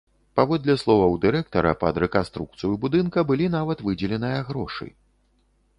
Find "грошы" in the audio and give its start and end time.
4.51-4.87